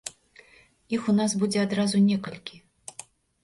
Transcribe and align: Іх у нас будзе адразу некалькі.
Іх 0.97 1.11
у 1.13 1.15
нас 1.19 1.31
будзе 1.45 1.59
адразу 1.67 2.05
некалькі. 2.09 2.55